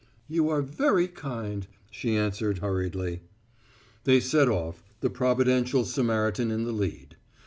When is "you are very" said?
0.27-1.07